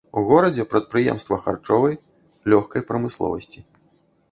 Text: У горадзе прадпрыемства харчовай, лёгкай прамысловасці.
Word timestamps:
У 0.19 0.21
горадзе 0.29 0.63
прадпрыемства 0.71 1.37
харчовай, 1.43 1.95
лёгкай 2.55 2.81
прамысловасці. 2.91 3.59